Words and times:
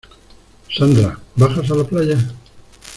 Sandra, 0.75 1.19
¿bajas 1.35 1.69
a 1.69 1.75
la 1.75 1.83
playa? 1.83 2.17